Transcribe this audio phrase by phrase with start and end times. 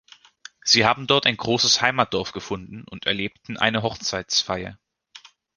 [0.63, 4.79] Sie haben dort ein großes Heimatdorf gefunden und erlebten eine Hochzeitsfeier.